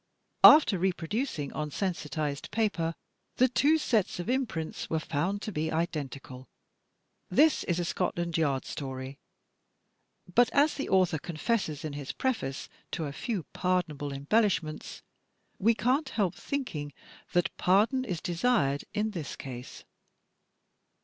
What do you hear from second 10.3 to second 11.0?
but as the